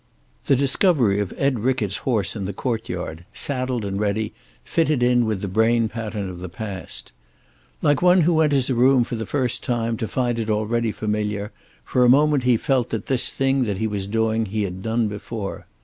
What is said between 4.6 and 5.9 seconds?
fitted in with the brain